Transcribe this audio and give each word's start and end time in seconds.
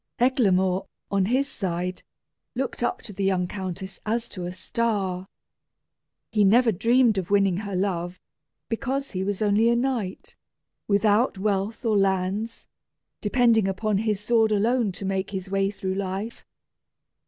Eglamour, 0.17 0.87
on 1.11 1.25
his 1.25 1.47
side, 1.47 2.01
looked 2.55 2.81
up 2.81 3.03
to 3.03 3.13
the 3.13 3.23
young 3.23 3.47
countess 3.47 3.99
as 4.03 4.27
to 4.27 4.47
a 4.47 4.51
star. 4.51 5.27
He 6.31 6.43
never 6.43 6.71
dreamed 6.71 7.19
of 7.19 7.29
winning 7.29 7.57
her 7.57 7.75
love, 7.75 8.19
because 8.67 9.11
he 9.11 9.23
was 9.23 9.43
only 9.43 9.69
a 9.69 9.75
knight, 9.75 10.35
without 10.87 11.37
wealth 11.37 11.85
or 11.85 11.95
lands, 11.95 12.65
depending 13.21 13.67
upon 13.67 13.99
his 13.99 14.19
sword 14.19 14.51
alone 14.51 14.91
to 14.93 15.05
make 15.05 15.29
his 15.29 15.51
way 15.51 15.69
through 15.69 15.93
life. 15.93 16.47